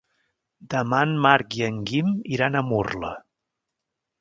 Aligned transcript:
Demà 0.73 1.01
en 1.09 1.13
Marc 1.25 1.57
i 1.59 1.63
en 1.67 1.77
Guim 1.91 2.09
iran 2.39 2.57
a 2.63 2.67
Murla. 2.71 3.13